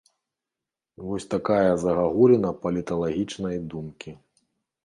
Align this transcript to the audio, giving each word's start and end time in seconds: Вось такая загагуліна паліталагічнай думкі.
Вось 1.09 1.27
такая 1.33 1.71
загагуліна 1.83 2.49
паліталагічнай 2.65 3.57
думкі. 3.75 4.11